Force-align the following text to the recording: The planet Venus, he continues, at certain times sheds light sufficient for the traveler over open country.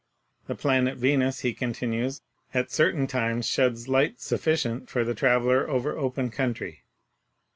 The 0.47 0.55
planet 0.55 0.97
Venus, 0.97 1.41
he 1.41 1.53
continues, 1.53 2.23
at 2.55 2.71
certain 2.71 3.05
times 3.05 3.47
sheds 3.47 3.87
light 3.87 4.19
sufficient 4.19 4.89
for 4.89 5.03
the 5.03 5.13
traveler 5.13 5.69
over 5.69 5.95
open 5.95 6.31
country. 6.31 6.81